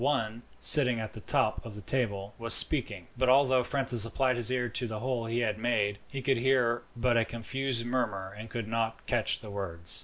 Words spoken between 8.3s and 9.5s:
and could not catch